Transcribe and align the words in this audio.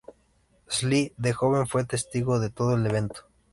Sly 0.65 1.13
de 1.15 1.31
joven 1.31 1.67
fue 1.67 1.83
testigo 1.85 2.39
de 2.39 2.49
todo 2.49 2.73
el 2.73 2.87
evento. 2.87 3.29